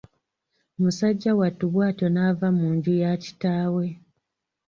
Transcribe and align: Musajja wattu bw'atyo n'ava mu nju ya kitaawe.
Musajja 0.81 1.31
wattu 1.39 1.65
bw'atyo 1.73 2.07
n'ava 2.11 2.47
mu 2.57 2.67
nju 2.75 2.93
ya 3.03 3.11
kitaawe. 3.23 3.85